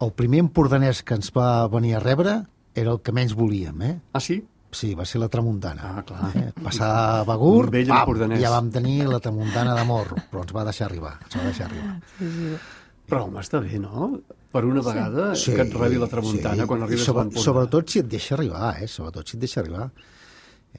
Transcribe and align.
el 0.00 0.12
primer 0.14 0.40
empordanès 0.44 1.02
que 1.02 1.16
ens 1.18 1.32
va 1.34 1.66
venir 1.72 1.96
a 1.96 2.00
rebre 2.04 2.38
era 2.78 2.94
el 2.94 3.02
que 3.02 3.12
menys 3.12 3.34
volíem, 3.34 3.82
eh? 3.82 3.94
Ah, 4.14 4.20
sí? 4.22 4.40
Sí, 4.70 4.92
va 4.94 5.06
ser 5.08 5.22
la 5.22 5.30
tramuntana. 5.32 5.94
Ah, 5.96 6.02
clar. 6.04 6.28
Eh? 6.36 6.50
Passar 6.62 6.88
a 6.92 7.22
Begur, 7.26 7.66
Un 7.66 7.72
vell 7.72 7.88
pam, 7.88 8.34
ja 8.38 8.50
vam 8.52 8.68
tenir 8.70 9.06
la 9.08 9.20
tramuntana 9.24 9.74
d'amor, 9.74 10.12
però 10.30 10.44
ens 10.44 10.52
va 10.54 10.66
deixar 10.68 10.86
arribar, 10.90 11.14
ens 11.24 11.38
va 11.38 11.46
deixar 11.46 11.70
arribar. 11.70 11.94
Sí, 12.18 12.28
sí. 12.34 12.50
Però, 13.08 13.22
home, 13.24 13.40
està 13.40 13.62
bé, 13.64 13.80
no? 13.80 14.10
Per 14.52 14.62
una 14.68 14.82
vegada 14.84 15.30
que 15.32 15.62
et 15.64 15.74
rebi 15.76 15.96
la 16.00 16.08
tramuntana 16.12 16.66
quan 16.68 16.84
arribes 16.84 17.06
Sobre, 17.08 17.22
a 17.22 17.24
l'Empordà. 17.24 17.44
Sobretot 17.46 17.90
si 17.92 18.02
et 18.02 18.08
deixa 18.12 18.34
arribar, 18.36 18.74
eh? 18.82 18.88
Sobretot 18.92 19.28
si 19.28 19.38
et 19.38 19.44
deixa 19.46 19.62
arribar. 19.64 19.88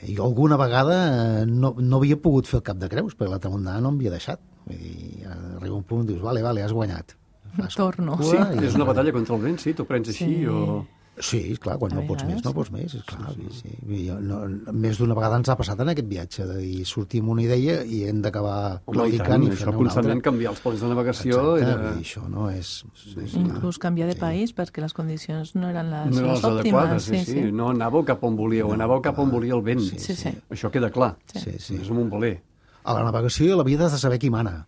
Jo 0.05 0.27
alguna 0.29 0.55
vegada 0.61 0.97
eh, 1.41 1.45
no, 1.49 1.73
no 1.81 1.97
havia 1.97 2.19
pogut 2.21 2.47
fer 2.47 2.59
el 2.61 2.65
cap 2.69 2.77
de 2.77 2.89
creus, 2.93 3.17
perquè 3.17 3.33
la 3.33 3.41
tramuntana 3.41 3.81
no 3.81 3.89
em 3.89 3.97
havia 3.97 4.13
deixat. 4.13 4.41
Vull 4.69 4.77
dir, 4.77 5.25
arriba 5.25 5.75
un 5.75 5.85
punt 5.89 6.05
i 6.05 6.13
dius, 6.13 6.21
vale, 6.21 6.45
vale, 6.45 6.61
has 6.61 6.75
guanyat. 6.77 7.17
Fas 7.57 7.75
Torno. 7.75 8.15
cua 8.17 8.25
Sí, 8.25 8.37
i- 8.61 8.65
és 8.67 8.75
una 8.75 8.85
batalla 8.85 9.11
contra 9.11 9.35
el 9.35 9.41
vent, 9.41 9.59
sí, 9.59 9.73
t'ho 9.73 9.85
prens 9.85 10.07
així 10.09 10.25
Sí. 10.25 10.45
o... 10.45 10.85
Sí, 11.21 11.57
clar, 11.59 11.77
quan 11.77 11.91
A 11.91 11.95
no 11.95 12.01
pots 12.07 12.23
vegades. 12.23 12.35
més, 12.37 12.45
no 12.45 12.53
pots 12.53 12.71
més, 12.71 12.93
és 12.95 13.03
clar. 13.03 13.33
Sí, 13.33 13.45
sí. 13.51 13.69
Vull 13.83 13.97
dir, 13.97 14.13
No, 14.21 14.37
més 14.71 14.97
d'una 14.97 15.13
vegada 15.13 15.35
ens 15.35 15.49
ha 15.49 15.57
passat 15.57 15.77
en 15.81 15.89
aquest 15.89 16.07
viatge, 16.07 16.45
de 16.47 16.55
dir, 16.61 16.85
sortim 16.85 17.27
una 17.27 17.41
idea 17.43 17.83
i 17.83 18.05
hem 18.07 18.21
d'acabar 18.21 18.77
i 18.79 18.85
tant, 18.85 18.93
claudicant 18.95 19.43
i, 19.43 19.47
això 19.49 19.57
fer-ne 19.57 19.69
una 19.73 19.77
constantment 19.81 20.15
altra. 20.15 20.31
canviar 20.31 20.51
els 20.53 20.61
plans 20.61 20.79
de 20.79 20.87
navegació 20.87 21.57
Exacte, 21.57 21.73
era... 21.73 21.91
dir, 21.91 22.05
això 22.05 22.23
no 22.29 22.49
és... 22.49 22.85
és 23.25 23.33
Inclús 23.35 23.77
canviar 23.77 24.07
de 24.07 24.15
país 24.15 24.55
perquè 24.55 24.79
les 24.79 24.93
condicions 24.93 25.55
no 25.55 25.67
eren 25.67 25.91
les, 25.91 26.05
no 26.15 26.19
eren 26.21 26.31
les 26.31 26.41
les 26.41 26.43
òptimes. 26.45 26.73
adequades, 26.79 27.03
sí, 27.03 27.25
sí, 27.25 27.51
No 27.51 27.67
anàveu 27.73 28.05
cap 28.05 28.23
on 28.23 28.37
volíeu, 28.37 28.71
anàveu 28.71 29.01
cap 29.01 29.19
on 29.19 29.29
volia 29.29 29.55
el 29.55 29.61
vent. 29.61 29.81
Sí, 29.81 29.99
Sí, 29.99 30.15
sí. 30.15 30.29
Això 30.49 30.71
queda 30.71 30.89
clar. 30.89 31.17
Sí, 31.35 31.51
sí. 31.59 31.75
És 31.81 31.89
un 31.89 32.09
voler. 32.09 32.41
A 32.85 32.93
la 32.93 33.03
navegació 33.03 33.45
i 33.45 33.51
a 33.51 33.57
la 33.57 33.63
vida 33.63 33.85
has 33.87 33.91
de 33.91 33.97
saber 33.99 34.17
qui 34.19 34.29
mana. 34.29 34.67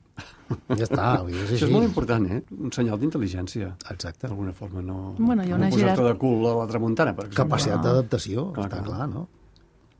Ja 0.67 0.83
està, 0.83 1.05
vull 1.23 1.31
dir, 1.31 1.41
és 1.45 1.51
Això 1.51 1.53
així. 1.55 1.65
és 1.65 1.71
molt 1.71 1.85
important, 1.87 2.25
eh? 2.27 2.41
Un 2.59 2.71
senyal 2.75 2.99
d'intel·ligència. 2.99 3.69
Exacte. 3.93 4.27
D'alguna 4.27 4.51
forma, 4.53 4.81
no... 4.83 5.13
Bueno, 5.17 5.43
hi 5.43 5.51
ha 5.51 5.57
no 5.57 5.61
una 5.63 5.69
posar-te 5.71 5.93
jerarquia- 5.95 6.13
de 6.13 6.17
cul 6.19 6.47
a 6.49 6.55
la 6.59 6.65
tramuntana, 6.67 7.13
per 7.15 7.25
exemple. 7.29 7.43
Capacitat 7.45 7.83
d'adaptació, 7.85 8.51
Clar, 8.53 8.65
està 8.67 8.81
clar. 8.83 8.97
clar, 8.97 9.07
no? 9.09 9.27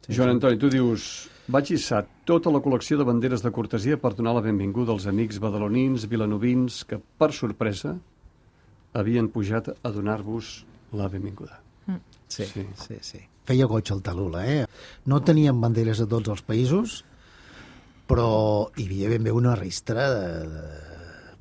Joan 0.10 0.30
Antoni, 0.36 0.58
tu 0.60 0.70
dius... 0.70 1.30
Vaig 1.52 1.72
hissar 1.74 2.06
tota 2.26 2.52
la 2.54 2.60
col·lecció 2.64 2.96
de 3.00 3.04
banderes 3.04 3.42
de 3.44 3.50
cortesia 3.52 3.98
per 4.00 4.14
donar 4.16 4.32
la 4.38 4.42
benvinguda 4.46 4.94
als 4.94 5.08
amics 5.10 5.40
badalonins, 5.42 6.06
vilanovins, 6.08 6.84
que, 6.88 7.00
per 7.20 7.32
sorpresa, 7.36 7.96
havien 8.94 9.28
pujat 9.34 9.68
a 9.74 9.92
donar-vos 9.92 10.66
la 10.94 11.08
benvinguda. 11.12 11.60
Sí, 11.88 12.46
Sí. 12.46 12.46
sí, 12.46 12.66
sí. 12.76 12.98
sí. 13.02 13.20
Feia 13.44 13.66
goig 13.68 13.90
el 13.92 14.02
Talula, 14.06 14.46
eh? 14.48 14.66
No 15.06 15.20
teníem 15.26 15.60
banderes 15.60 15.98
de 16.00 16.06
tots 16.08 16.30
els 16.30 16.44
països, 16.46 17.02
però 18.12 18.68
hi 18.76 18.90
havia 18.90 19.10
ben 19.14 19.24
bé 19.24 19.32
una 19.32 19.56
ristra 19.56 20.10
de... 20.12 20.32
de 20.52 20.64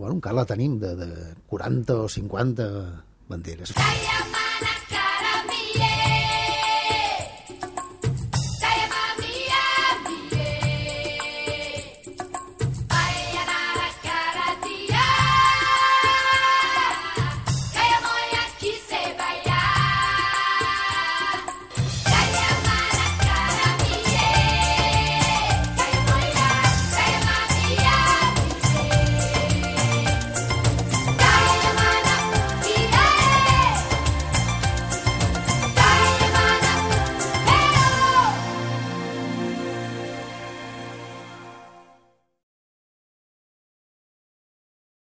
bueno, 0.00 0.14
encara 0.16 0.38
la 0.38 0.46
tenim, 0.48 0.78
de, 0.80 0.94
de 0.96 1.08
40 1.50 1.96
o 2.06 2.08
50 2.08 2.68
banderes. 3.28 3.74
Calla, 3.76 4.20